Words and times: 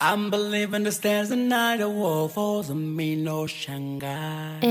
I'm 0.00 0.30
believing 0.30 0.84
the 0.84 0.92
stairs 0.92 1.32
and 1.32 1.48
night 1.48 1.80
a 1.80 1.88
war 1.88 2.28
falls 2.28 2.70
on 2.70 2.94
me 2.94 3.16
no 3.16 3.48
Shanghai. 3.48 4.60
É 4.62 4.68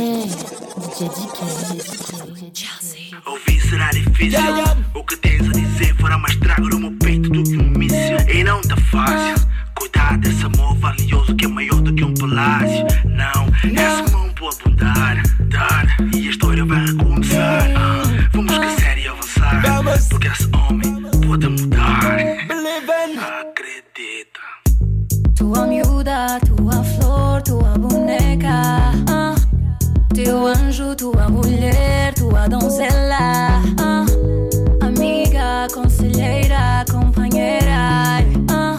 DJ 2.23 2.51
Chelsea. 2.53 3.11
Ouvir 3.25 3.59
será 3.59 3.89
difícil. 3.89 4.39
Yeah, 4.39 4.57
yeah. 4.57 4.77
O 4.95 5.03
que 5.03 5.17
tens 5.17 5.49
a 5.49 5.51
dizer 5.51 5.93
fará 5.97 6.17
mais 6.17 6.33
trago 6.37 6.69
no 6.69 6.79
meu 6.79 6.91
peito 6.99 7.29
do 7.29 7.43
que 7.43 7.57
um 7.57 7.69
míssil. 7.71 8.17
E 8.33 8.41
não 8.45 8.61
tá 8.61 8.77
fácil. 8.89 9.45
Cuidar 9.77 10.17
desse 10.17 10.45
amor 10.45 10.73
valioso 10.77 11.35
que 11.35 11.43
é 11.43 11.49
maior 11.49 11.81
do 11.81 11.93
que 11.93 12.05
um 12.05 12.13
palácio. 12.13 12.87
Não, 13.03 13.47
esse 13.65 14.11
mão 14.13 14.29
pode 14.33 14.61
abundar, 14.61 15.21
dar. 15.49 15.97
E 16.15 16.25
a 16.25 16.31
história 16.31 16.63
vai 16.63 16.85
recomeçar. 16.85 17.69
Ah, 17.75 18.29
vamos 18.31 18.53
esquecer 18.53 18.97
e 18.99 19.07
avançar. 19.09 19.61
Porque 20.09 20.27
esse 20.29 20.49
homem 20.55 21.01
pode 21.27 21.49
mudar. 21.49 22.36
Tua 25.47 25.65
miúda, 25.65 26.37
tua 26.45 26.83
flor, 26.83 27.41
tua 27.41 27.77
boneca. 27.77 28.91
ah. 29.09 29.33
Teu 30.13 30.45
anjo, 30.45 30.93
tua 30.93 31.29
mulher, 31.29 32.13
tua 32.15 32.49
donzela. 32.49 33.63
ah. 33.79 34.05
Amiga, 34.81 35.69
conselheira, 35.73 36.83
companheira. 36.91 38.19
ah. 38.51 38.75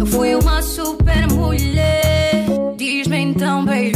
Eu 0.00 0.06
fui 0.06 0.34
uma 0.34 0.62
super 0.62 1.30
mulher. 1.30 2.46
Diz-me 2.78 3.18
então, 3.18 3.62
baby. 3.62 3.91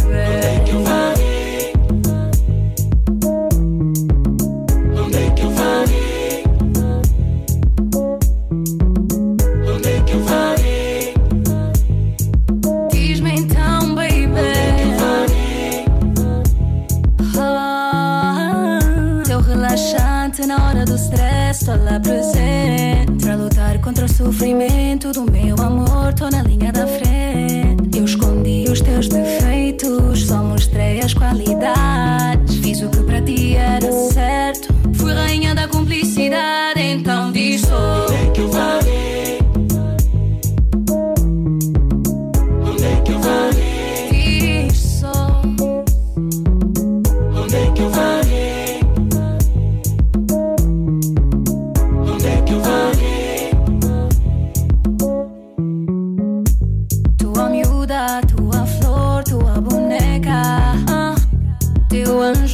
Sofrimento 24.16 25.12
do 25.12 25.30
meu 25.30 25.54
amor, 25.60 26.14
tô 26.14 26.30
na 26.30 26.42
linha 26.42 26.72
da 26.72 26.86
frente. 26.86 27.98
Eu 27.98 28.04
escondi 28.06 28.64
os 28.66 28.80
teus 28.80 29.08
defeitos, 29.08 30.26
só 30.26 30.42
mostrei 30.42 31.00
as 31.00 31.12
qualidades. 31.12 32.56
Fiz 32.56 32.80
o 32.80 32.88
que 32.88 33.02
pra 33.02 33.20
ti 33.20 33.56
era 33.56 33.92
certo. 34.10 34.74
Fui 34.95 35.12
rainha 35.12 35.54
da 35.54 35.68
cumplicidade, 35.68 36.80
então 36.80 37.26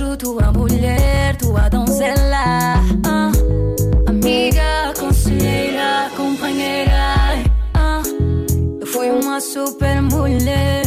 anjo, 0.03 0.17
tua 0.17 0.53
mulher, 0.53 1.37
tua 1.37 1.69
donzela. 1.69 2.75
ah. 3.07 3.33
Amiga, 4.09 4.93
conselheira, 4.99 6.11
companheira. 6.17 6.93
ah. 7.75 8.03
Eu 8.81 8.87
fui 8.87 9.11
uma 9.11 9.41
super 9.41 10.03
mulher. 10.03 10.83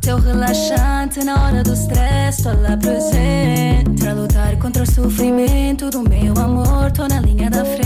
Teu 0.00 0.18
relaxante 0.18 1.24
na 1.24 1.34
hora 1.44 1.62
do 1.62 1.72
stress, 1.74 2.42
tô 2.42 2.50
lá 2.50 2.76
presente. 2.76 4.00
Pra 4.00 4.12
lutar 4.12 4.56
contra 4.58 4.82
o 4.82 4.86
sofrimento 4.86 5.90
do 5.90 6.02
meu 6.08 6.34
amor, 6.38 6.90
tô 6.92 7.06
na 7.08 7.20
linha 7.20 7.50
da 7.50 7.64
frente. 7.64 7.85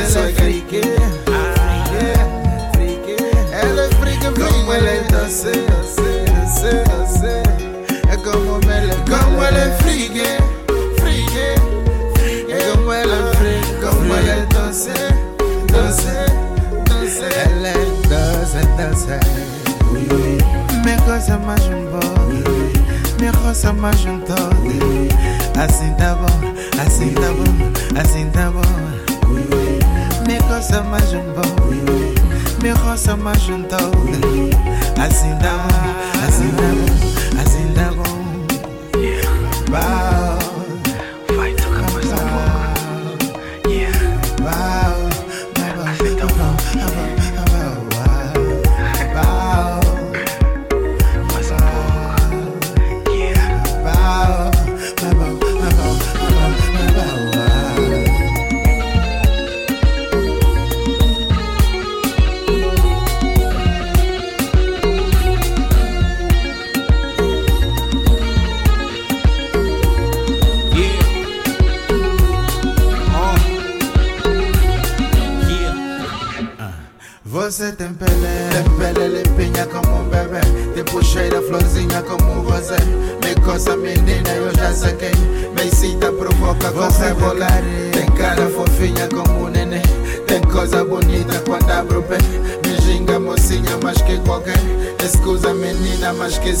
Menina, 0.00 0.06
mas 0.06 0.06
que 0.06 0.06
sou 0.06 0.22
freaky. 0.34 0.80
Ela 3.52 3.82
é 3.82 3.88
freaky, 4.00 4.26
como 4.40 4.72
ela 4.72 4.88
é 4.88 5.00
doce, 5.10 5.52
doce, 5.52 6.24
doce, 6.30 6.72
doce 6.88 7.34
É 8.08 8.16
como 8.16 8.60
ela, 8.70 8.94
como 9.08 9.42
ela 9.42 9.58
é 9.58 9.70
freaky, 9.78 10.22
freaky. 10.98 11.48
É 12.48 12.70
como 12.72 12.92
ela 12.92 13.14
é 13.14 13.34
freaky, 13.36 13.74
como 13.80 14.14
ela 14.14 14.30
é 14.30 14.46
doce, 14.46 14.92
doce, 15.68 16.14
doce 16.88 17.24
Ela 17.46 17.68
é 17.68 17.72
doce, 18.08 18.60
doce 18.76 19.18
Me 20.84 20.96
goza 21.04 21.36
mais 21.38 21.64
um 21.66 21.86
pouco 21.86 23.20
Me 23.20 23.28
roça 23.28 23.72
mais 23.72 24.04
um 24.04 24.18
todo 24.20 24.40
Assim 25.62 25.92
tá 25.94 26.14
bom, 26.14 26.40
assim 26.82 27.12
tá 27.12 27.28
bom, 27.32 28.00
assim 28.00 28.30
tá 28.30 28.50
bom 28.50 28.89
Me 30.60 30.66
goza 32.74 33.16
mais 33.16 33.48
um 33.48 33.62
pouco 33.62 34.10
Me 36.22 36.89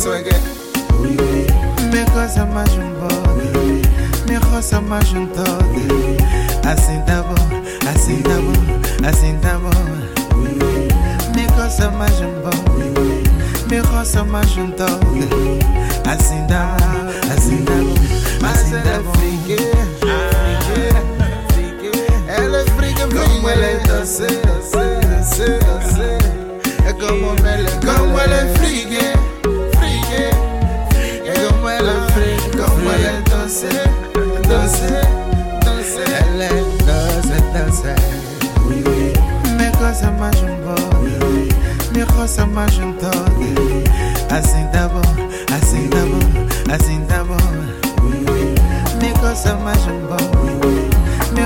sou 0.00 0.12
gay 0.12 0.32
Me 1.92 2.04
coça 2.12 2.46
mais 2.46 2.72
um 2.72 2.90
pouco 2.98 4.28
Me 4.28 4.36
roça 4.36 4.80
mais 4.80 5.12
um 5.12 5.26
todo 5.26 5.50
Assim 6.66 7.00
tá 7.02 7.22
bom, 7.22 7.44
assim 7.90 8.22
tá 8.22 8.34
bom, 8.34 9.08
assim 9.08 9.38
tá 9.38 9.58
bom 9.58 10.00
me 11.34 11.46
roça 11.46 11.90
mais 11.90 12.20
um 12.20 12.32
pouco, 12.42 12.80
me 13.68 13.78
roça 13.80 14.24
mais 14.24 14.56
um 14.56 14.70
Me 40.20 40.26
roça 40.26 40.36
mais 40.36 40.42
um 40.42 41.94
me 41.94 42.02
roça 42.02 42.46
mais 42.46 42.78
um 42.78 42.92
toque. 42.92 43.54
Assim 44.30 44.66
tá 44.66 44.86
bom, 44.86 45.00
assim 45.54 45.88
tá 45.88 46.04
bom, 46.04 46.74
assim 46.74 47.04
tá 47.06 47.24
bom. 47.24 47.38
Me 49.00 49.08
roça 49.18 49.54
mais 49.54 49.82
um 49.86 50.00
bom, 50.08 50.18
me 51.32 51.44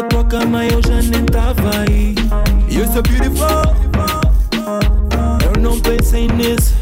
na 0.00 0.08
tua 0.08 0.24
cama, 0.24 0.64
eu 0.64 0.80
já 0.82 1.02
nem 1.02 1.24
tava 1.26 1.70
aí. 1.80 2.14
You're 2.70 2.90
so 2.90 3.02
beautiful. 3.02 3.46
Eu 5.44 5.60
não 5.60 5.78
pensei 5.80 6.26
nisso. 6.28 6.74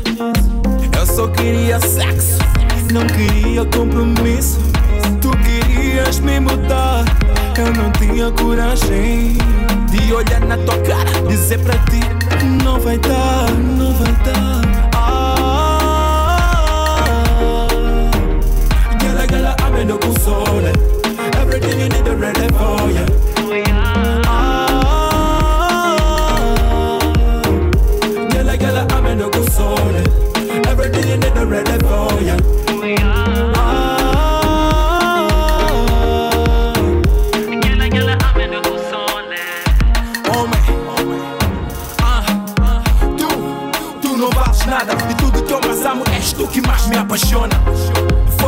Eu 0.96 1.06
só 1.06 1.26
queria 1.28 1.80
sexo, 1.80 2.38
não 2.92 3.06
queria 3.06 3.64
compromisso. 3.64 4.60
Tu 5.20 5.30
querias 5.38 6.20
me 6.20 6.38
mudar, 6.38 7.04
eu 7.56 7.72
não 7.74 7.90
tinha 7.92 8.30
coragem 8.30 9.36
de 9.90 10.12
olhar 10.12 10.40
na 10.40 10.56
tua 10.58 10.78
cara, 10.82 11.10
dizer 11.28 11.58
pra 11.58 11.74
ti: 11.90 12.00
Não 12.62 12.78
vai 12.78 12.98
dar, 12.98 13.50
não 13.50 13.92
vai 13.94 14.12
dar. 14.24 14.58
me 19.78 19.84
no 19.84 19.98
console. 19.98 20.72
Everything 21.40 21.80
you 21.80 21.88
need, 21.88 22.17
for 32.18 32.24
you. 32.24 32.58
Nada 44.68 44.94
de 44.94 45.14
tudo 45.14 45.42
que 45.42 45.52
eu 45.52 45.60
mais 45.66 45.86
amo, 45.86 46.04
és 46.14 46.32
tu 46.34 46.46
que 46.46 46.60
mais 46.60 46.86
me 46.88 46.96
apaixona 46.98 47.58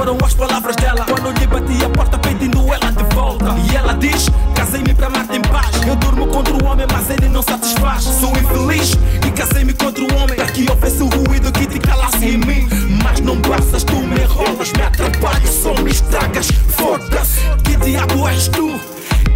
foram 0.00 0.16
as 0.24 0.32
palavras 0.32 0.76
dela. 0.76 1.04
Quando 1.04 1.38
lhe 1.38 1.46
bati 1.46 1.84
a 1.84 1.90
porta 1.90 2.18
pedindo 2.18 2.60
ela 2.72 2.90
de 2.90 3.04
volta. 3.14 3.54
E 3.70 3.76
ela 3.76 3.92
diz, 3.92 4.30
casei-me 4.54 4.94
para 4.94 5.08
amar 5.08 5.26
em 5.30 5.42
paz. 5.42 5.76
Eu 5.86 5.94
durmo 5.96 6.26
contra 6.26 6.54
o 6.54 6.64
homem, 6.64 6.86
mas 6.90 7.10
ele 7.10 7.28
não 7.28 7.42
satisfaz. 7.42 8.04
Sou 8.04 8.30
infeliz 8.30 8.96
e 9.26 9.30
casei-me 9.30 9.74
contra 9.74 10.02
o 10.02 10.06
homem. 10.16 10.36
Para 10.36 10.46
que 10.46 10.66
houvesse 10.70 11.02
o 11.02 11.08
ruído 11.08 11.52
que 11.52 11.66
te 11.66 11.78
calasse 11.78 12.24
em 12.24 12.38
mim. 12.38 12.66
Mas 13.04 13.20
não 13.20 13.38
passas, 13.42 13.84
tu 13.84 13.96
me 13.96 14.22
enrolas 14.22 14.72
Me 14.72 14.82
atrapalhas, 14.82 15.50
só 15.50 15.74
me 15.74 15.90
estragas. 15.90 16.48
Foda-se, 16.68 17.40
que 17.64 17.76
diabo 17.76 18.26
és 18.26 18.48
tu? 18.48 18.80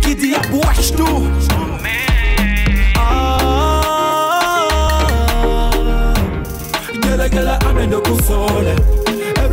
Que 0.00 0.14
diabo 0.14 0.62
és 0.78 0.90
tu? 0.90 1.04
Ah, 2.96 3.82
Gela, 7.04 7.28
gela, 7.28 7.58
amém 7.68 7.86
no 7.86 8.00
console 8.00 9.04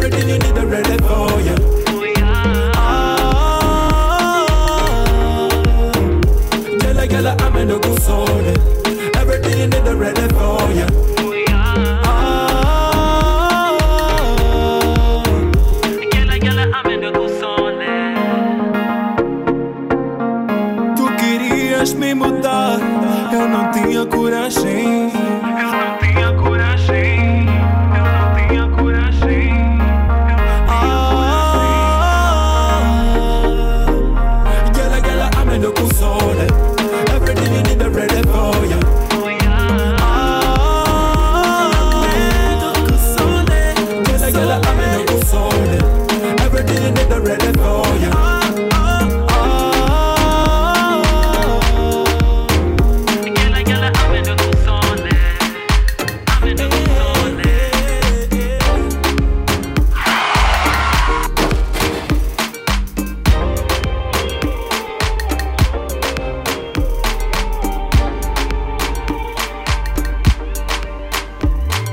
Everything 0.03 0.29
you 0.29 0.39
need, 0.39 0.57
I'm 0.57 0.67
ready 0.67 0.97
for 0.97 1.39
you. 1.41 1.55
Ah, 2.73 3.21
gela, 6.81 7.05
gela, 7.07 7.35
I'm 7.39 7.55
in 7.57 7.67
the 7.67 7.77
good 7.77 8.01
soul. 8.01 8.27
Everything 9.15 9.59
you 9.59 9.67
need, 9.67 9.87
I'm 9.87 9.99
ready 9.99 10.27
for 10.33 10.71
you. 10.71 11.20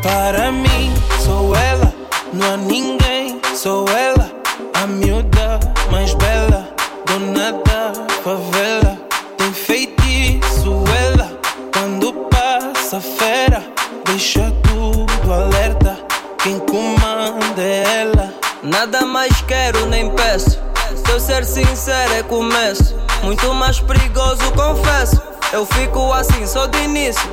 para 0.08 0.50
mim. 0.50 0.92
Sou 1.22 1.54
ela, 1.54 1.92
não 2.32 2.54
há 2.54 2.56
ninguém. 2.56 3.40
Sou 3.54 3.86
ela, 3.88 4.30
a 4.74 4.86
miúda 4.86 5.60
mais 5.90 6.14
bela, 6.14 6.66
dona 7.06 7.52
da 7.52 7.92
favela. 8.24 8.96
Tem 9.36 9.52
feitiço 9.52 10.82
ela, 11.06 11.30
quando 11.72 12.12
passa 12.30 13.00
fera, 13.00 13.62
deixa 14.06 14.50
tudo 14.62 15.32
alerta. 15.32 15.98
Quem 16.42 16.58
comanda 16.60 17.60
é 17.60 18.00
ela. 18.00 18.32
Nada 18.62 19.04
mais 19.04 19.42
quero 19.42 19.86
nem 19.86 20.10
peço. 20.10 20.58
Se 21.04 21.12
eu 21.12 21.20
ser 21.20 21.44
sincero 21.44 22.14
é 22.14 22.22
começo. 22.22 22.96
Muito 23.22 23.52
mais 23.52 23.80
perigoso, 23.80 24.50
confesso. 24.52 25.20
Eu 25.52 25.66
fico 25.66 26.12
assim 26.12 26.46
só 26.46 26.66
de 26.66 26.78
início. 26.78 27.28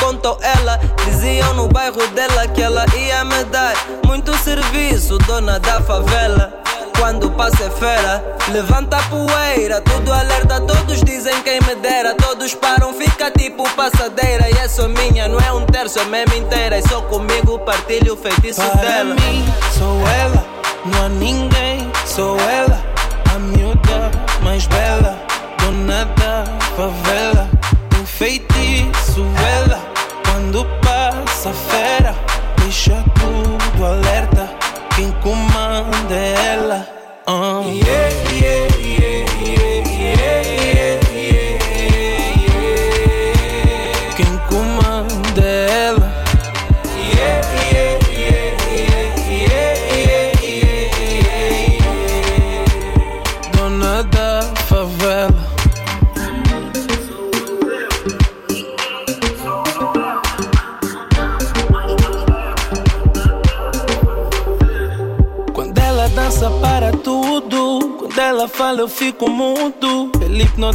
Contou 0.00 0.38
ela, 0.40 0.80
diziam 1.04 1.52
no 1.52 1.68
bairro 1.90 2.06
dela 2.14 2.46
que 2.48 2.62
ela 2.62 2.84
ia 2.96 3.24
me 3.24 3.44
dar 3.44 3.74
muito 4.06 4.36
serviço, 4.38 5.18
dona 5.18 5.58
da 5.58 5.80
favela. 5.80 6.52
Quando 6.98 7.30
passa 7.30 7.64
é 7.64 7.70
fera, 7.70 8.22
levanta 8.48 8.98
a 8.98 9.02
poeira, 9.04 9.80
tudo 9.80 10.12
alerta, 10.12 10.60
todos 10.60 11.02
dizem 11.02 11.42
quem 11.42 11.58
me 11.60 11.74
dera, 11.76 12.14
todos 12.14 12.54
param, 12.54 12.92
fica 12.92 13.30
tipo 13.30 13.68
passadeira. 13.70 14.48
E 14.50 14.58
é 14.58 14.68
só 14.68 14.86
minha, 14.86 15.26
não 15.26 15.38
é 15.40 15.52
um 15.52 15.64
terço, 15.64 15.98
é 15.98 16.04
mesmo 16.04 16.34
inteira. 16.36 16.78
E 16.78 16.82
só 16.88 17.00
comigo 17.02 17.58
partilho 17.60 18.14
o 18.14 18.16
feitiço 18.16 18.60
Para 18.60 18.80
dela. 18.82 19.14
Mim, 19.14 19.44
sou 19.78 20.06
ela, 20.08 20.44
não 20.84 21.06
há 21.06 21.08
ninguém, 21.08 21.90
sou 22.04 22.38
ela. 22.38 22.69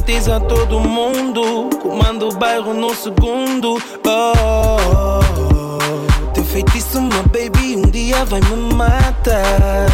Hipnotiza 0.05 0.39
todo 0.41 0.79
mundo, 0.79 1.69
comanda 1.81 2.25
o 2.25 2.35
bairro 2.35 2.73
no 2.73 2.93
segundo. 2.93 3.81
Oh, 4.05 5.19
oh. 5.27 6.31
Teu 6.31 6.43
feitiço, 6.43 7.01
my 7.01 7.23
baby, 7.31 7.75
um 7.75 7.89
dia 7.89 8.23
vai 8.25 8.39
me 8.41 8.73
matar. 8.73 9.87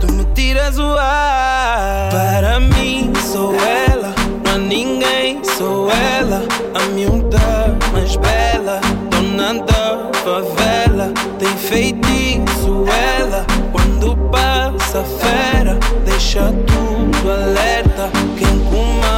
Tu 0.00 0.12
me 0.12 0.24
tiras 0.34 0.78
o 0.78 0.96
ar. 0.96 2.10
Para 2.10 2.60
mim, 2.60 3.12
sou 3.32 3.52
ela, 3.54 4.14
não 4.44 4.54
há 4.54 4.58
ninguém, 4.58 5.42
sou 5.44 5.90
ela. 5.90 6.42
A 6.74 6.86
miúda 6.94 7.76
mais 7.92 8.14
bela, 8.16 8.80
dona 9.10 9.54
da 9.54 10.10
favela. 10.22 11.12
Tem 11.38 11.56
feitiço, 11.56 12.84
ela. 13.18 13.49
Passa 14.30 15.02
fera, 15.04 15.78
deixa 16.04 16.52
tudo 16.66 17.30
alerta. 17.30 18.10
Quem 18.38 18.58
comanda 18.70 19.09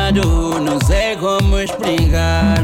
pesado, 0.00 0.60
não 0.60 0.78
sei 0.86 1.16
como 1.16 1.58
explicar. 1.58 2.56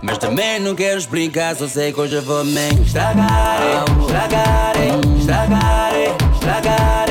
Mas 0.00 0.18
também 0.18 0.60
não 0.60 0.74
quero 0.74 0.98
explicar, 0.98 1.56
só 1.56 1.66
sei 1.66 1.92
que 1.92 2.00
hoje 2.00 2.14
eu 2.14 2.22
vou 2.22 2.44
me 2.44 2.68
estragar. 2.82 3.84
Estragar, 4.00 4.76
estragar, 5.18 5.92
estragar. 6.34 7.06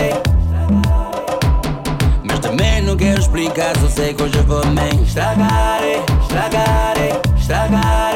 Mas 2.24 2.40
também 2.40 2.82
não 2.82 2.96
quero 2.96 3.20
explicar, 3.20 3.76
só 3.78 3.90
sei 3.90 4.14
que 4.14 4.24
hoje 4.24 4.38
eu 4.38 4.44
vou 4.44 4.66
me 4.68 5.04
estragar, 5.04 5.82
estragar, 6.22 6.96
estragar. 7.38 8.15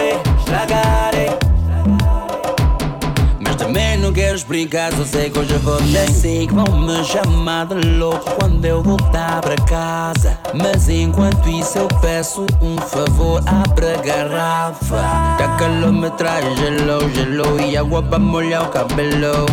Quero 4.39 4.61
explicar, 4.61 4.93
só 4.93 5.03
sei 5.03 5.29
que 5.29 5.39
hoje 5.39 5.53
eu 5.53 5.59
vou 5.59 5.79
Já 5.87 6.07
sei 6.07 6.47
que 6.47 6.53
vão 6.53 6.65
me 6.79 7.03
chamar 7.03 7.65
de 7.67 7.75
louco 7.97 8.31
quando 8.39 8.63
eu 8.65 8.81
voltar 8.81 9.41
pra 9.41 9.55
casa. 9.55 10.37
Mas 10.53 10.87
enquanto 10.89 11.47
isso 11.49 11.77
eu 11.77 11.87
peço 12.01 12.45
um 12.61 12.77
favor, 12.77 13.41
abre 13.45 13.93
a 13.93 13.97
garrafa. 13.97 15.37
Tá 15.37 15.55
calor, 15.57 15.91
me 15.91 16.09
traz 16.11 16.45
gelo, 16.57 17.09
gelo 17.13 17.59
e 17.61 17.77
água 17.77 18.01
pra 18.01 18.19
molhar 18.19 18.63
o 18.63 18.69
cabelo. 18.69 19.45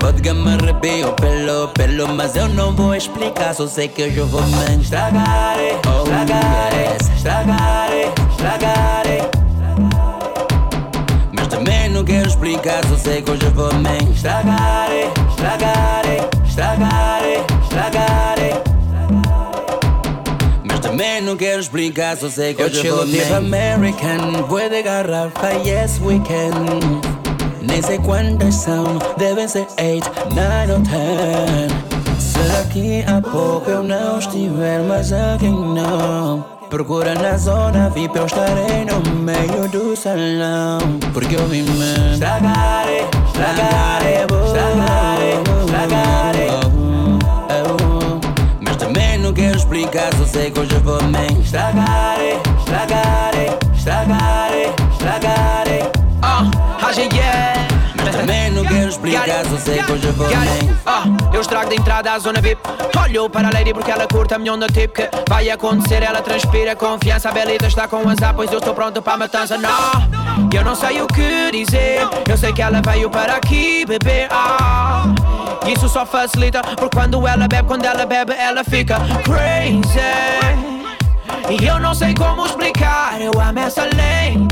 Vodka 0.00 0.34
me 0.34 0.54
arrepia 0.54 1.08
pelo, 1.12 1.68
pelo, 1.68 2.08
mas 2.14 2.34
eu 2.36 2.48
não 2.48 2.74
vou 2.74 2.94
explicar, 2.94 3.54
só 3.54 3.66
sei 3.66 3.88
que 3.88 4.02
hoje 4.02 4.18
eu 4.18 4.26
vou 4.26 4.42
me 4.42 4.82
estragar, 4.82 5.56
estragar, 5.60 6.72
estragar, 7.14 7.90
estragar. 8.30 9.03
Quero 12.14 12.28
explicar, 12.28 12.86
só 12.86 12.96
sei 12.96 13.22
que 13.22 13.30
hoje 13.30 13.42
eu 13.44 13.50
vou 13.50 13.74
me 13.74 14.12
estragar, 14.12 14.88
estragar, 15.30 16.04
estragar, 16.46 17.22
estragar. 17.64 18.36
Mas 20.62 20.80
também 20.80 21.20
não 21.22 21.36
quero 21.36 21.60
explicar, 21.60 22.16
só 22.16 22.30
sei 22.30 22.54
que 22.54 22.62
Eu 22.62 22.66
hoje 22.66 22.88
vou 22.88 23.04
me 23.04 23.20
American, 23.20 24.46
vou 24.48 24.68
de 24.68 24.82
garrafa, 24.82 25.54
yes 25.64 25.98
we 26.00 26.20
can. 26.20 27.00
Nem 27.60 27.82
sei 27.82 27.98
quantas 27.98 28.54
são, 28.54 28.98
devem 29.16 29.48
ser 29.48 29.66
8, 29.80 30.08
9 30.34 30.72
ou 30.72 30.78
10. 30.78 31.83
Se 32.34 32.48
daqui 32.48 33.04
a 33.06 33.20
pouco 33.20 33.70
eu 33.70 33.82
não 33.84 34.18
estiver, 34.18 34.80
mas 34.80 35.12
a 35.12 35.36
quem 35.38 35.52
não? 35.52 36.44
Procura 36.68 37.14
na 37.14 37.36
zona 37.36 37.88
VIP, 37.90 38.16
eu 38.16 38.26
estarei 38.26 38.84
no 38.84 39.00
meio 39.20 39.68
do 39.68 39.94
salão. 39.94 40.78
Porque 41.12 41.36
eu 41.36 41.46
vim 41.46 41.62
me 41.62 42.12
estragar, 42.12 42.86
estragar, 43.26 44.02
estragar, 44.02 45.18
estragar. 45.64 46.34
Mas 48.60 48.76
também 48.78 49.18
não 49.18 49.32
quero 49.32 49.56
explicar, 49.56 50.12
só 50.18 50.24
sei 50.24 50.50
que 50.50 50.58
hoje 50.58 50.74
eu 50.74 50.80
vou 50.80 51.00
me 51.04 51.40
estragar, 51.40 52.18
estragar, 52.58 53.32
estragar, 53.72 54.50
estragar. 54.90 55.64
Ah, 56.22 56.50
Ragem 56.80 57.08
yeah. 57.14 57.64
Mas 57.96 58.16
também 58.16 58.50
não 58.50 58.64
explicar, 58.94 59.44
só 59.46 59.56
sei 59.58 59.82
que 59.82 59.92
hoje 59.92 60.06
eu 60.06 60.12
vou 60.12 60.26
me 60.28 60.34
Ah, 60.86 61.04
eu 61.32 61.40
estrago 61.40 61.70
de 61.70 61.76
entrada 61.76 62.12
à 62.12 62.18
zona 62.18 62.40
VIP. 62.40 62.60
Olho 62.98 63.28
para 63.28 63.48
a 63.48 63.50
lady 63.50 63.72
porque 63.74 63.90
ela 63.90 64.06
curta 64.06 64.36
a 64.36 64.38
minha 64.38 64.52
onda 64.54 64.66
tipo 64.66 64.94
que 64.94 65.08
vai 65.28 65.50
acontecer. 65.50 66.02
Ela 66.02 66.22
transpira 66.22 66.74
confiança, 66.76 67.28
a 67.28 67.32
beleza 67.32 67.66
está 67.66 67.88
com 67.88 68.08
azar, 68.08 68.34
pois 68.34 68.50
eu 68.52 68.58
estou 68.58 68.74
pronto 68.74 69.02
para 69.02 69.14
a 69.14 69.16
matança. 69.18 69.58
Não, 69.58 69.70
eu 70.52 70.64
não 70.64 70.74
sei 70.74 71.00
o 71.02 71.06
que 71.06 71.50
dizer. 71.52 72.00
Eu 72.28 72.36
sei 72.36 72.52
que 72.52 72.62
ela 72.62 72.80
veio 72.84 73.10
para 73.10 73.36
aqui 73.36 73.84
beber. 73.86 74.28
Ah, 74.30 75.04
Isso 75.66 75.88
só 75.88 76.04
facilita, 76.06 76.62
porque 76.62 76.96
quando 76.96 77.26
ela 77.26 77.48
bebe, 77.48 77.66
quando 77.66 77.84
ela 77.84 78.06
bebe, 78.06 78.32
ela 78.34 78.62
fica 78.64 78.96
crazy. 79.24 79.98
E 81.50 81.66
eu 81.66 81.78
não 81.78 81.94
sei 81.94 82.14
como 82.14 82.46
explicar, 82.46 83.20
eu 83.20 83.32
amo 83.40 83.58
essa 83.58 83.82
lady. 83.82 84.48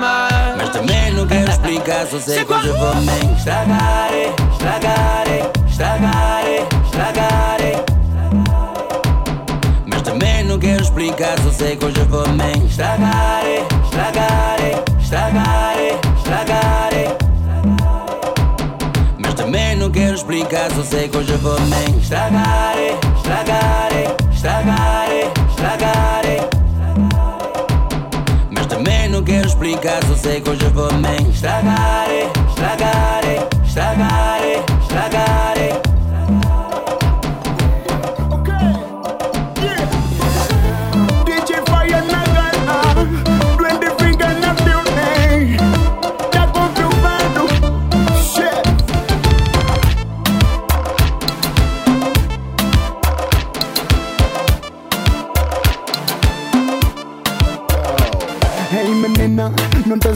Mas 0.00 0.37
também 0.70 1.12
não 1.12 1.26
quero 1.26 1.50
explicar, 1.50 2.06
só 2.06 2.20
sei 2.20 2.44
que 2.44 2.52
hoje 2.52 2.68
vou 2.70 2.94
me 2.96 3.36
estragar, 3.36 4.10
estragar, 4.52 5.26
estragar, 5.68 6.44
estragar. 6.84 7.58
Mas 9.86 10.02
também 10.02 10.44
não 10.44 10.58
quero 10.58 10.82
explicar, 10.82 11.38
só 11.40 11.50
sei 11.50 11.76
que 11.76 11.84
hoje 11.84 12.02
vou 12.04 12.28
me 12.28 12.66
estragar, 12.66 13.44
estragar, 13.84 14.58
estragar, 15.00 15.76
estragar. 16.16 16.90
Mas 19.18 19.34
também 19.34 19.76
não 19.76 19.90
quero 19.90 20.14
explicar, 20.14 20.70
só 20.72 20.82
sei 20.82 21.08
que 21.08 21.16
hoje 21.16 21.36
vou 21.36 21.60
me 21.60 22.00
estragar, 22.00 22.76
estragar, 23.16 23.90
estragar, 24.32 25.08
estragar. 25.50 26.27
Explicar, 29.58 30.00
só 30.04 30.14
sei 30.14 30.40
que 30.40 30.50
hoje 30.50 30.68
vou 30.68 30.92
me 30.94 31.30
estragar, 31.30 32.08
estragar, 32.48 33.22
estragar. 33.64 34.47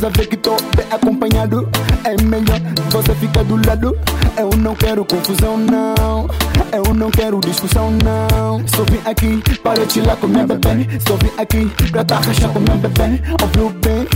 Ver 0.09 0.27
que 0.27 0.37
tô 0.37 0.57
bem 0.75 0.87
acompanhado. 0.91 1.69
É 2.05 2.21
melhor 2.23 2.61
você 2.91 3.15
ficar 3.15 3.45
do 3.45 3.57
lado. 3.67 3.97
Eu 4.37 4.51
não 4.59 4.75
quero 4.75 5.05
confusão 5.05 5.57
não. 5.57 6.29
Eu 6.73 6.95
não 6.95 7.11
quero 7.11 7.41
discussão 7.41 7.91
não. 7.91 8.67
Só 8.69 8.83
vim 8.85 9.01
aqui 9.05 9.43
para 9.59 9.89
chilar 9.89 10.17
com 10.17 10.27
minha 10.27 10.47
bebê. 10.47 10.89
Só 11.07 11.17
vim 11.17 11.31
aqui 11.39 11.71
pra 11.91 12.05
tá 12.05 12.19
rachar 12.19 12.51
com 12.51 12.61
minha 12.61 12.77
bebê. 12.77 13.23
Ouviu 13.43 13.71
bem? 13.81 14.09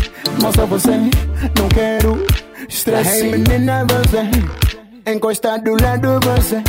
Mostra 0.42 0.66
você. 0.66 0.90
Não 0.90 1.68
quero 1.68 2.26
estresse. 2.68 3.24
Hey 3.24 3.30
menina 3.30 3.84
você. 3.84 5.10
Encosta 5.10 5.58
do 5.58 5.80
lado 5.80 6.18
você. 6.20 6.62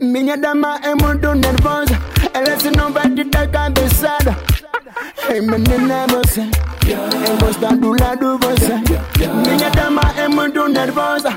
Minha 0.00 0.36
dama 0.36 0.80
é 0.82 0.94
muito 0.94 1.32
nervosa. 1.34 1.98
Ela 2.32 2.58
se 2.58 2.70
não 2.70 2.92
vai 2.92 3.08
te 3.10 3.24
dar 3.24 3.46
cabeçada. 3.48 4.36
Hey 5.28 5.40
menina 5.40 6.06
você 6.08 6.48
Encosta 6.86 7.74
do 7.76 7.92
lado 7.92 8.38
você 8.38 8.74
Minha 9.46 9.70
dama 9.70 10.02
nervosa 10.68 11.30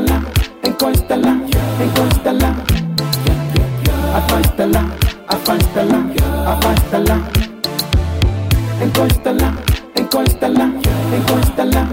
lá, 0.00 0.22
encosta 0.64 1.18
lá, 1.18 1.36
lá 2.32 2.56
Afasta 4.16 4.66
lá, 4.66 4.84
afasta 5.28 5.82
lá, 5.82 6.00
afasta 6.50 6.98
lá 6.98 7.18
Encosta 8.82 9.30
lá, 9.30 9.54
encosta 9.96 10.48
lá, 10.48 10.66
encosta 11.16 11.64
lá 11.64 11.86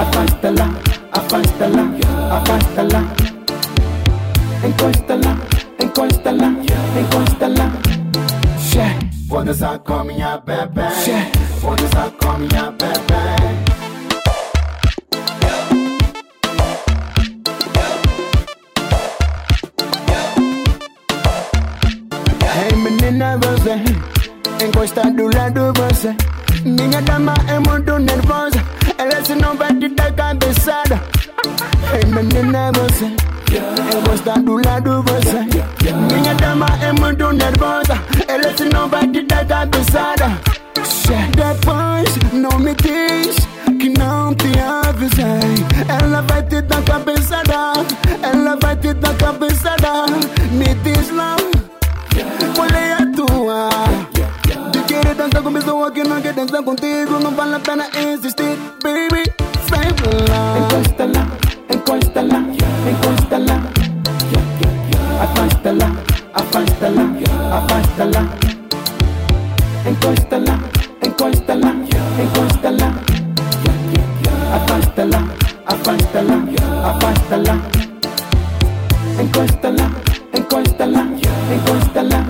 Afasta 0.00 0.50
lá, 0.50 0.70
afasta 1.12 1.66
lá, 1.66 1.84
afasta 2.36 2.82
lá 2.82 3.02
Encosta 4.64 5.14
lá, 5.16 5.57
encosta 5.80 6.32
lá, 6.32 6.48
encosta 6.98 7.48
lá 7.48 7.72
Shit. 8.58 9.28
Quando 9.28 9.52
com 9.84 10.04
minha 10.04 10.38
bebê 10.38 10.90
Shit. 10.90 11.32
Quando 11.60 12.16
com 12.18 12.38
minha 12.38 12.70
bebê 12.72 13.78
menina 22.76 23.38
você 23.38 24.64
Encosta 24.64 25.10
do 25.12 25.24
lado 25.36 25.72
você 25.74 26.14
Minha 26.64 27.00
dama 27.02 27.34
é 27.48 27.58
muito 27.58 27.98
nervosa. 27.98 28.62
Ela 28.98 29.24
se 29.24 29.34
não 29.34 29.56
vai 29.56 29.72
te 29.74 29.88
dar 29.88 30.12
cabeçada 30.12 31.00
Hey 31.92 32.04
menina 32.06 32.72
você 32.72 33.37
Encosta 33.56 34.38
do 34.40 34.56
lado 34.56 35.02
você. 35.04 35.38
Minha 36.12 36.34
dama 36.34 36.66
é 36.82 36.92
muito 36.92 37.32
nervosa. 37.32 37.94
Ela 38.26 38.56
se 38.56 38.64
não 38.66 38.88
vai 38.88 39.06
te 39.08 39.22
dar 39.22 39.46
cabeçada. 39.46 40.38
Depois 41.34 42.32
não 42.32 42.58
me 42.58 42.74
diz 42.74 43.36
que 43.80 43.88
não 43.98 44.34
te 44.34 44.48
avisei. 44.58 45.64
Ela 45.88 46.22
vai 46.22 46.42
te 46.42 46.60
dar 46.62 46.82
cabeçada. 46.82 47.72
Ela 48.22 48.56
vai 48.60 48.76
te 48.76 48.92
dar 48.94 49.14
cabeçada. 49.14 50.06
Me 50.52 50.74
diz 50.84 51.10
lá 51.10 51.36
qual 52.54 52.68
é 52.68 52.92
a 52.92 53.06
tua? 53.14 53.68
De 54.72 54.82
querer 54.82 55.14
dançar 55.14 55.42
com 55.42 55.52
pessoa 55.52 55.90
que 55.90 56.02
não 56.02 56.20
quer 56.20 56.32
dançar 56.32 56.62
contigo 56.62 57.18
Não 57.20 57.30
vale 57.30 57.54
a 57.54 57.60
pena 57.60 57.86
insistir, 57.96 58.58
baby. 58.82 59.22
Sai 59.68 59.92
pra 59.94 60.10
lá. 60.34 60.58
Encosta 60.58 61.04
lá, 61.06 61.47
encosta 61.88 62.20
lá, 62.20 62.38
encosta 62.86 63.38
lá 63.38 63.56
Afasta 65.22 65.72
lá, 65.72 65.90
afasta 66.34 66.88
lá, 66.90 67.06
afasta 67.56 68.04
lá 68.04 68.28
Encosta 69.86 70.36
lá, 70.36 70.58
encosta 71.02 71.54
lá, 71.54 71.74
encosta 72.22 72.70
lá 72.70 72.92
Afasta 74.54 75.04
lá, 75.04 75.24
afasta 75.66 76.20
lá, 76.20 76.38
afasta 76.90 77.36
lá 77.36 77.56
Encosta 79.18 79.70
lá, 79.70 79.90
encosta 80.34 80.84
lá, 80.84 81.04
encosta 81.54 82.02
lá 82.02 82.24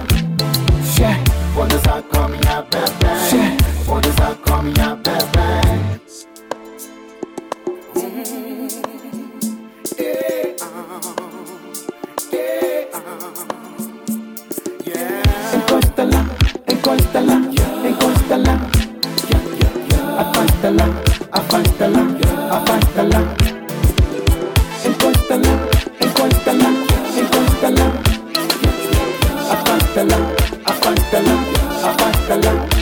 Shit. 3.28 5.07
Encosta 15.98 16.16
lá, 16.16 16.24
encosta 16.68 17.20
lá, 17.20 17.42
encosta 17.84 18.37
lá 18.37 18.56
Afasta 20.16 20.70
lá, 20.70 20.87
afasta 21.32 21.88
lá, 21.88 22.04
afasta 31.82 32.34
lá 32.37 32.77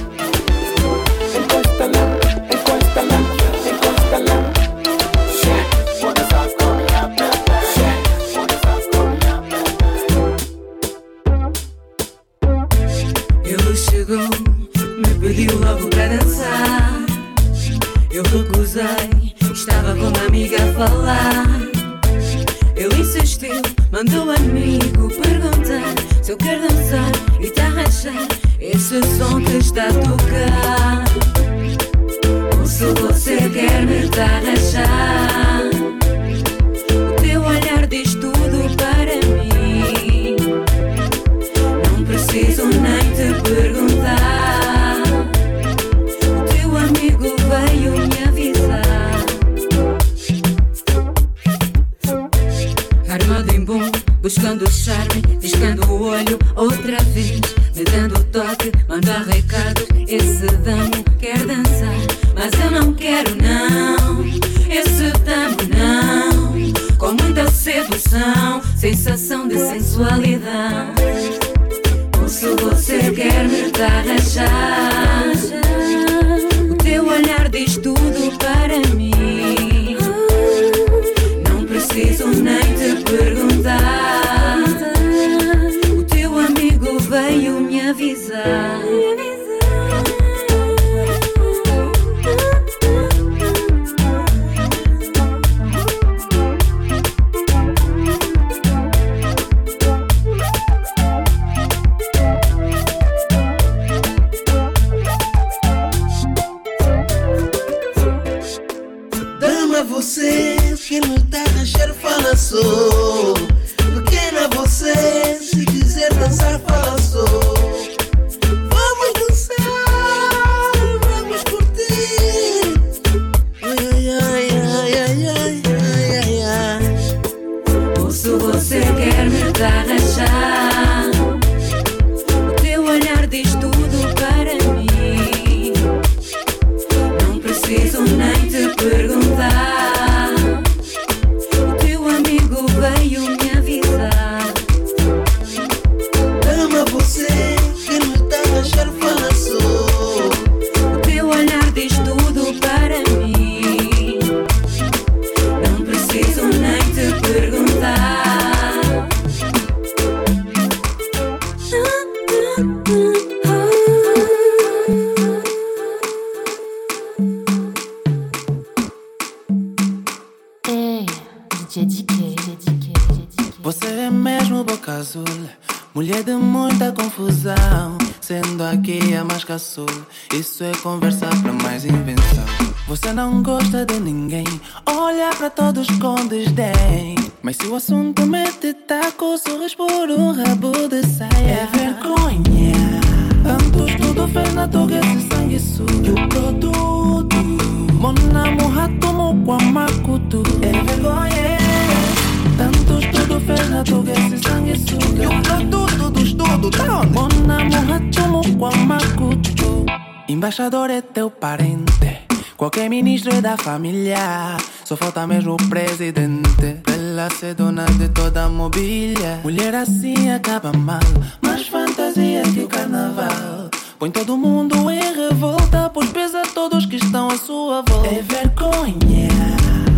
Embaixador 210.37 210.91
é 210.91 211.01
teu 211.01 211.31
parente. 211.31 212.27
Qualquer 212.59 212.91
ministro 212.91 213.35
é 213.35 213.41
da 213.41 213.57
família. 213.57 214.59
Só 214.85 214.95
falta 214.95 215.27
mesmo 215.27 215.55
o 215.55 215.57
presidente. 215.57 216.83
Ela 216.93 217.31
ser 217.31 217.55
dona 217.55 217.87
de 217.87 218.11
toda 218.11 218.45
a 218.45 218.49
mobília. 218.51 219.41
Mulher 219.43 219.75
assim 219.75 220.31
acaba 220.31 220.75
mal. 220.75 221.01
Mais 221.41 221.67
fantasia 221.69 222.43
que 222.53 222.65
o 222.65 222.69
carnaval. 222.69 223.71
Põe 223.99 224.11
todo 224.11 224.37
mundo 224.37 224.91
em 224.91 225.15
revolta. 225.15 225.89
Pois 225.89 226.11
pesa 226.11 226.43
todos 226.55 226.85
que 226.85 226.97
estão 226.97 227.29
à 227.29 227.39
sua 227.39 227.83
volta. 227.89 228.09
É 228.09 228.21
vergonha. 228.21 229.31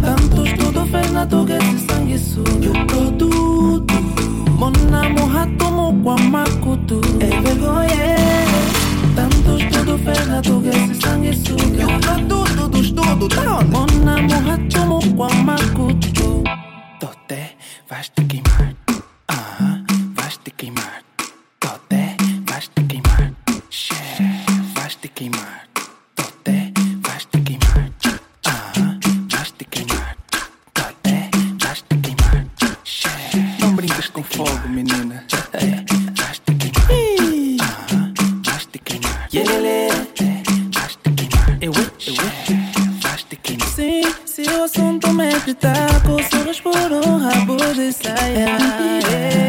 Tanto 0.01 0.47
estudo 0.47 0.87
fez 0.87 1.11
na 1.11 1.27
tuga 1.27 1.59
esse 1.59 1.85
sangue 1.85 2.17
sujo. 2.17 2.71
O 2.71 2.87
produto. 2.87 3.95
Mona 4.57 5.09
morra 5.09 5.49
tomou 5.59 5.93
com 6.01 6.11
a 6.13 6.17
macutu. 6.17 7.01
É 7.19 7.41
vergonha. 7.41 8.78
Tantos 9.19 9.65
tudo 9.73 9.99
fez 9.99 10.27
na 10.29 10.41
tuga 10.41 10.71
esse 10.71 10.95
sangue 10.95 11.35
suga. 11.35 11.87
Tudo 12.29 12.69
do 12.69 12.79
estudo, 12.79 13.29
tá 13.29 13.59
onde? 13.59 13.71
Mona 13.71 14.23
morra 14.23 14.57
tomo 14.73 15.01
com 15.17 15.25
a 15.25 15.35
macutu 15.35 16.45
Tote, 17.01 17.57
vais 17.89 18.09
te 18.11 18.25
queimar 18.27 18.88
sempre 45.39 45.55
tá 45.55 46.01
sonhos 46.31 46.61
por 46.61 46.75
um 46.75 47.19
rabo 47.19 47.57
de 47.75 47.93
saia. 47.93 48.59
Yeah. 49.09 49.48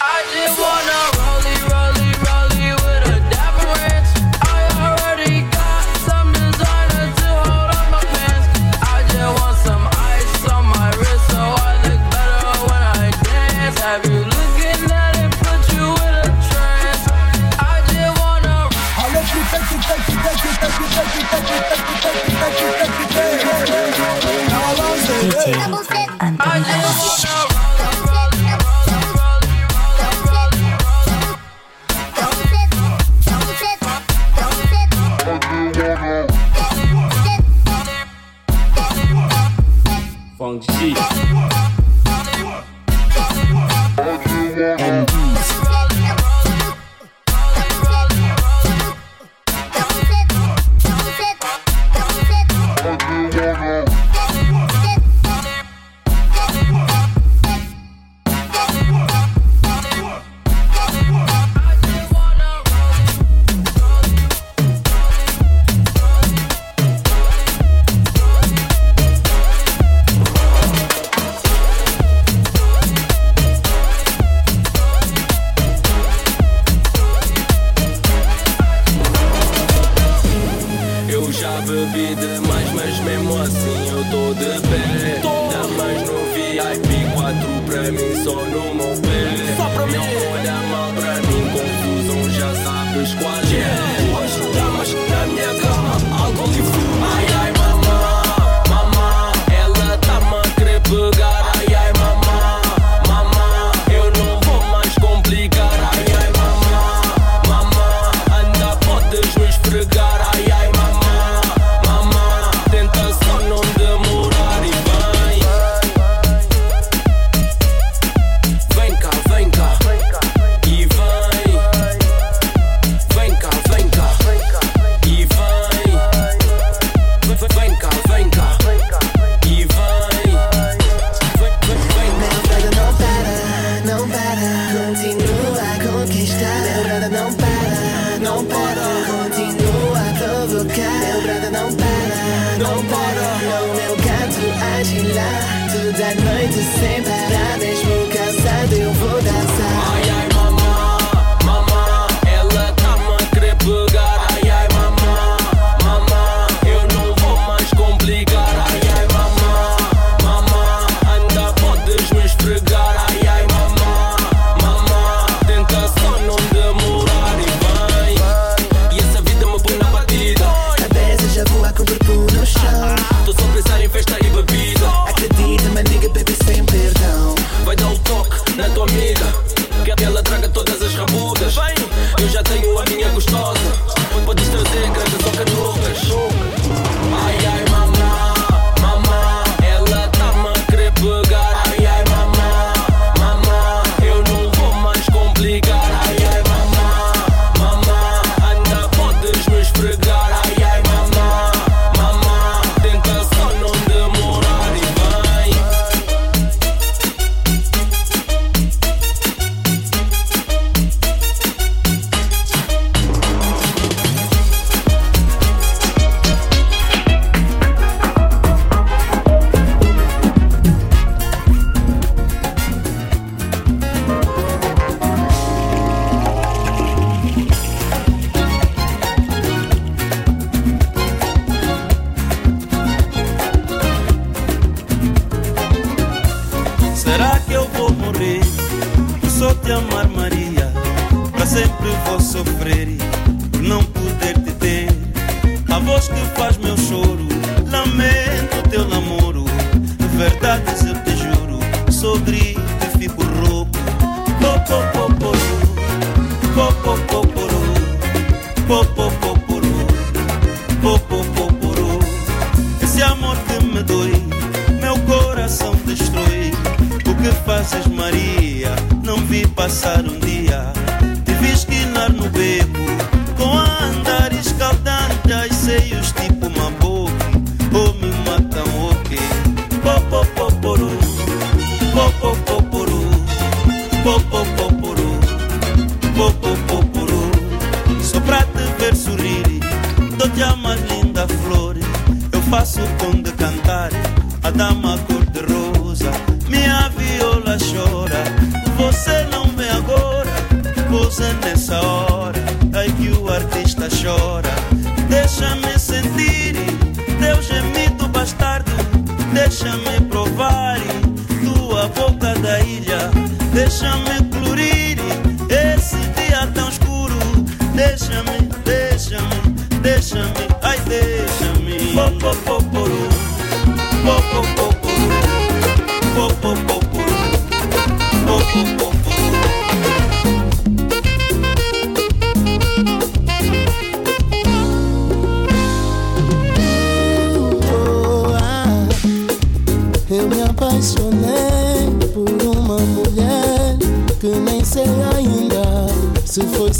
I 0.00 0.18
just 0.34 0.58
wanna 0.60 1.00
rollie, 1.16 1.60
rollie, 1.70 2.01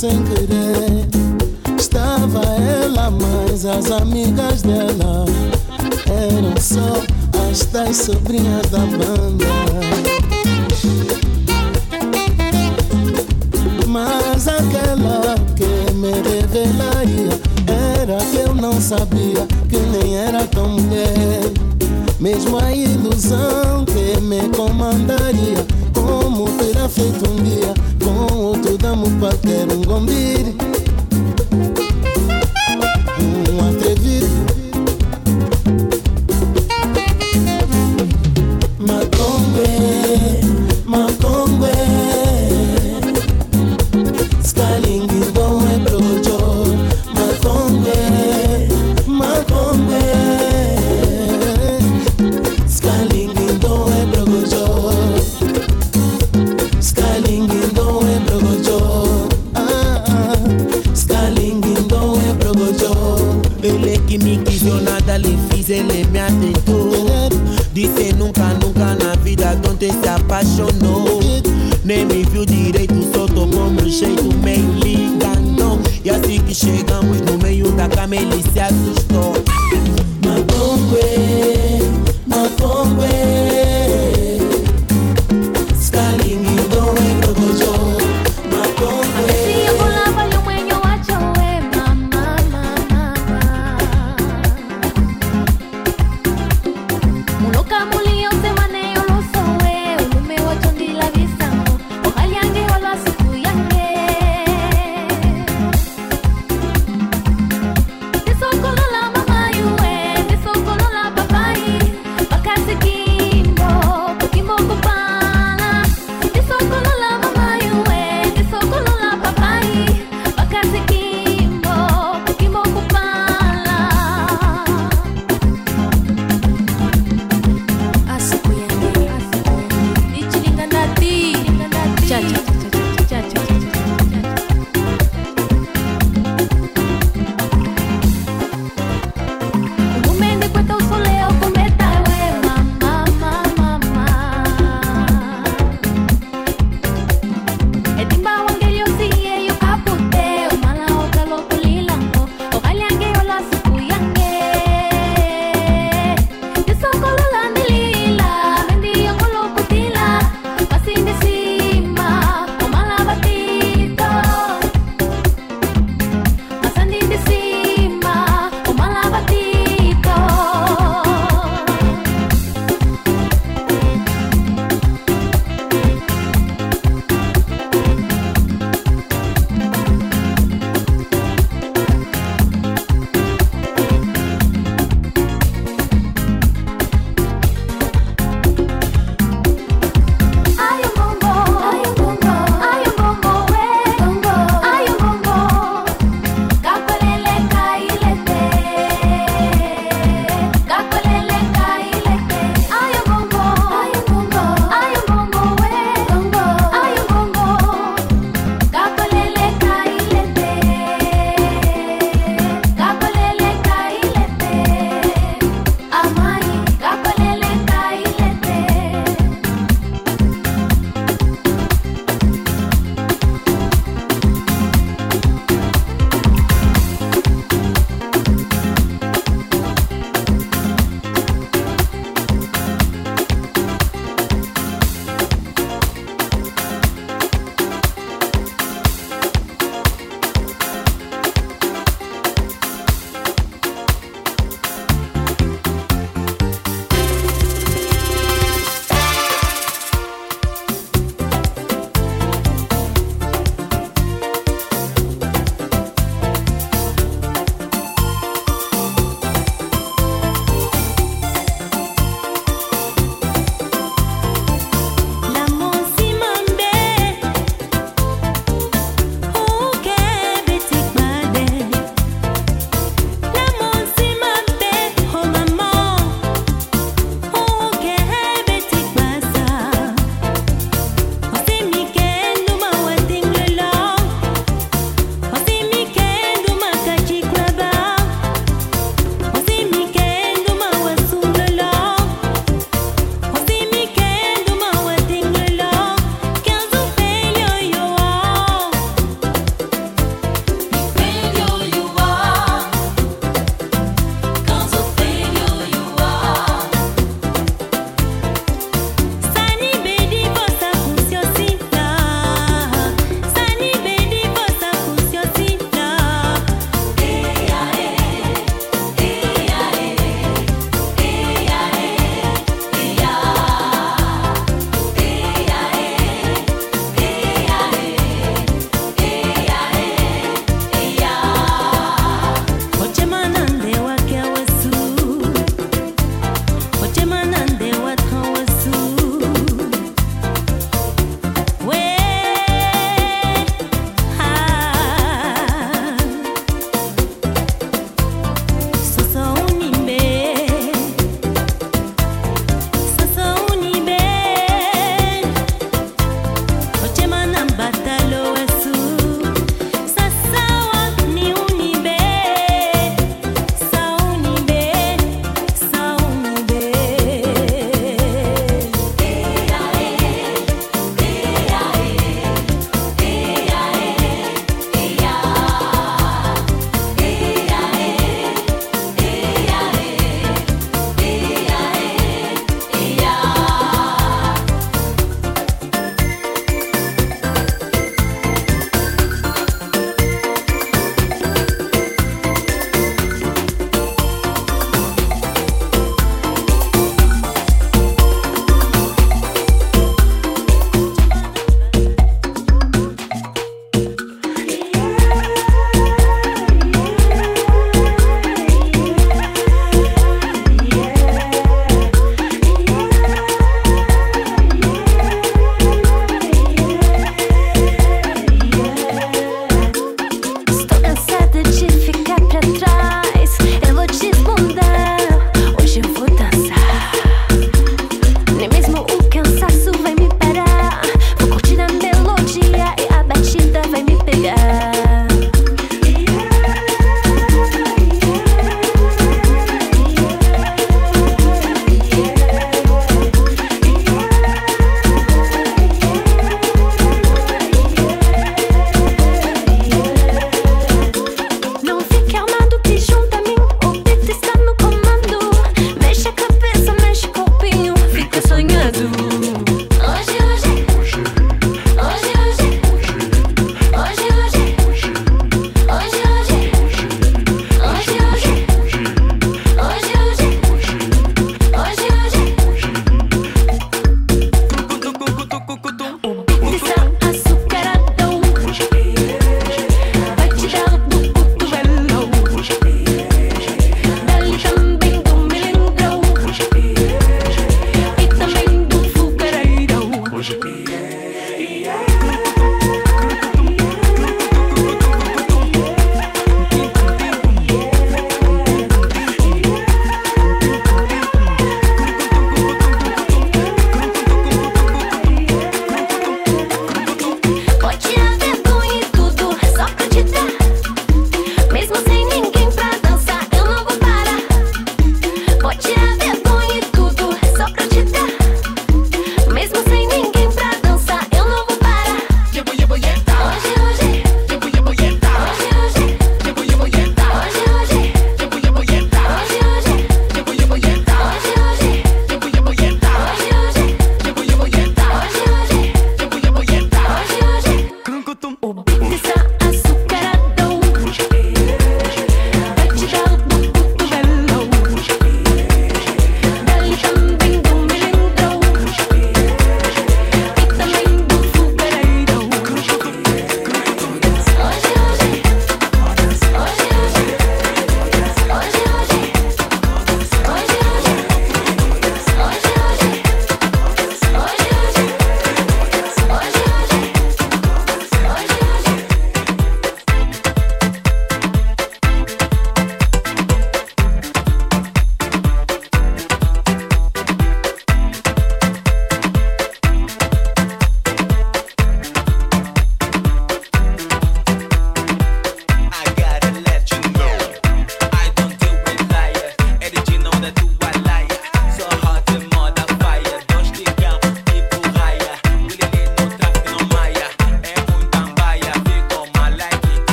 sem 0.00 0.22
querer. 0.24 1.06
Estava 1.78 2.40
ela, 2.40 3.10
mas 3.10 3.66
as 3.66 3.90
amigas 3.90 4.62
dela 4.62 5.26
eram 6.06 6.58
só 6.58 7.02
as 7.50 7.66
tais 7.66 7.98
sobrinhas 7.98 8.66
da 8.70 8.78
banda. 8.78 9.44
Mas 13.86 14.48
aquela 14.48 15.34
que 15.54 15.92
me 15.92 16.12
revelaria 16.12 17.38
era 17.92 18.24
que 18.24 18.36
eu 18.38 18.54
não 18.54 18.80
sabia 18.80 19.46
que 19.68 19.76
nem 19.76 20.16
era 20.16 20.46
tão 20.46 20.66
mulher. 20.70 21.52
Mesmo 22.18 22.58
a 22.58 22.72
ilusão 22.72 23.84
que 23.84 24.18
me 24.22 24.48
comandaria 24.48 25.79
como 26.30 26.48
terá 26.58 26.88
feito 26.88 27.28
um 27.28 27.36
dia 27.42 27.74
com 28.04 28.34
outro 28.36 28.78
damo 28.78 29.10
para 29.18 29.36
ter 29.38 29.72
um 29.72 29.82
gombir. 29.82 30.79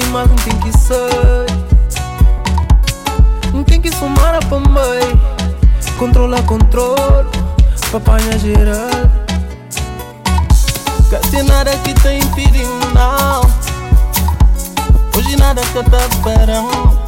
de 0.00 0.06
mais 0.08 0.28
não 0.28 0.36
tem 0.36 0.56
que 0.60 0.78
ser. 0.78 1.46
Não 3.52 3.64
tem 3.64 3.80
que 3.80 3.90
somar 3.94 4.36
a 4.36 4.38
pambai. 4.46 5.00
Controla, 5.98 6.42
controlo, 6.42 7.30
papanha 7.90 8.34
é 8.34 8.38
geral. 8.38 8.90
Cadê 11.10 11.42
nada 11.42 11.76
que 11.78 11.94
tá 11.94 12.12
impedindo 12.12 12.86
não? 12.94 13.40
Hoje 15.16 15.36
nada 15.36 15.62
que 15.62 15.82
tá 15.90 16.08
parando. 16.22 16.98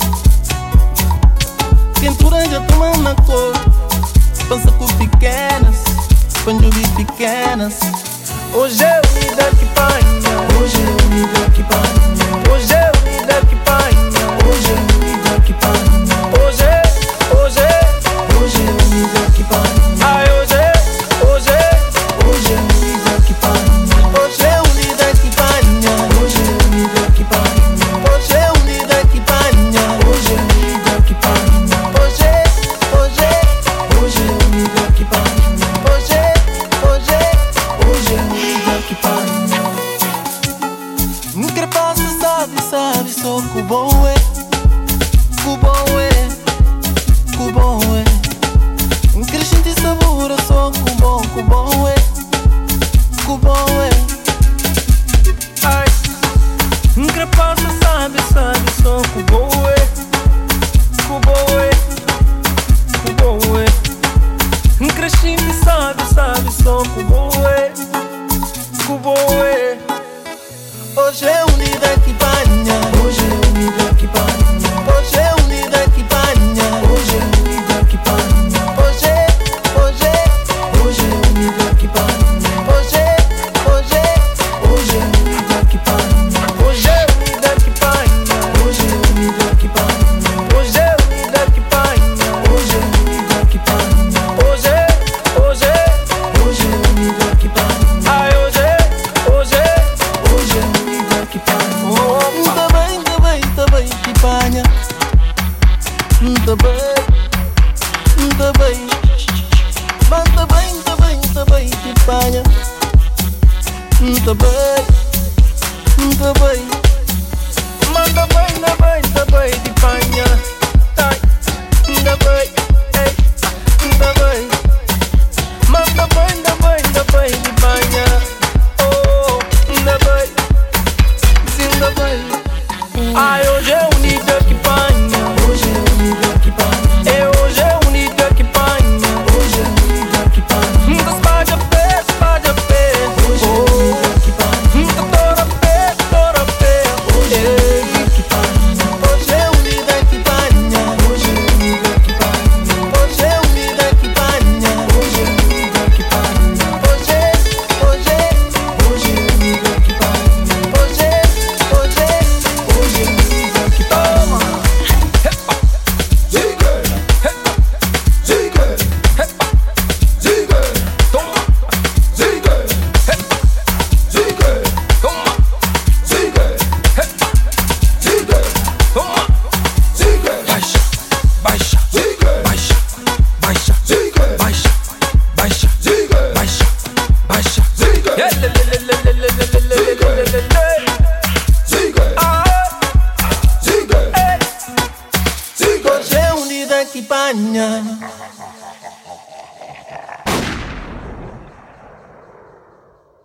Quentura 2.01 2.49
já 2.49 2.61
toma 2.63 2.97
na 2.99 3.15
cor. 3.15 3.53
Pensa 4.49 4.73
com 4.73 4.87
pequenas, 4.97 5.85
panjubi 6.45 6.89
pequenas. 6.97 8.00
Hoje 8.53 8.83
eu 8.83 9.03
me 9.15 9.27
dou 9.37 9.51
que 9.59 9.67
panha. 9.75 10.61
Hoje 10.61 10.81
eu 10.83 11.09
me 11.11 11.27
dou 11.27 11.51
que 11.51 11.63
panha. 11.63 12.53
Hoje 12.53 12.75
eu 12.75 12.93
me 13.05 13.25
dou 13.25 13.47
que 13.47 13.57
panha. 13.65 14.25
Hoje 14.49 14.71
eu 14.71 14.77
me 14.99 15.13
dou 15.23 15.41
que 15.43 15.53
panha. 15.55 15.90